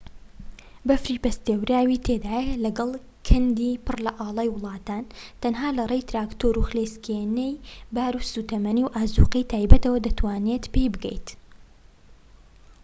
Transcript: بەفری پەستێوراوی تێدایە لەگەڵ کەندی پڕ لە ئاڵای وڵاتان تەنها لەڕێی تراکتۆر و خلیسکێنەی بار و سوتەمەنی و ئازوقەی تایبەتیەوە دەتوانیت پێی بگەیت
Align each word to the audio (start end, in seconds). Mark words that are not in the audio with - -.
بەفری 0.87 1.21
پەستێوراوی 1.23 2.03
تێدایە 2.05 2.55
لەگەڵ 2.65 2.89
کەندی 3.27 3.79
پڕ 3.85 3.97
لە 4.05 4.11
ئاڵای 4.19 4.53
وڵاتان 4.55 5.03
تەنها 5.41 5.69
لەڕێی 5.77 6.07
تراکتۆر 6.09 6.53
و 6.57 6.67
خلیسکێنەی 6.69 7.53
بار 7.95 8.13
و 8.17 8.27
سوتەمەنی 8.31 8.83
و 8.85 8.93
ئازوقەی 8.95 9.49
تایبەتیەوە 9.51 9.99
دەتوانیت 10.07 10.63
پێی 10.73 10.91
بگەیت 10.93 11.27